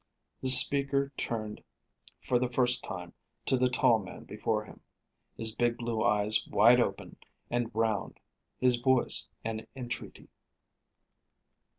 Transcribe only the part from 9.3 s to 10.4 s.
an entreaty.